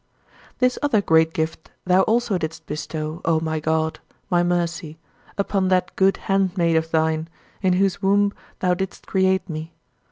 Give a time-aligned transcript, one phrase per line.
[0.57, 0.57] 21.
[0.57, 3.99] This other great gift thou also didst bestow, O my God,
[4.31, 4.97] my Mercy,
[5.37, 7.29] upon that good handmaid of thine,
[7.61, 9.75] in whose womb thou didst create me.